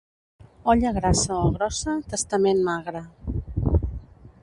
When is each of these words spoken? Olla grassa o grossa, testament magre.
Olla 0.73 0.91
grassa 0.95 1.35
o 1.43 1.51
grossa, 1.57 1.93
testament 2.15 2.65
magre. 2.71 3.03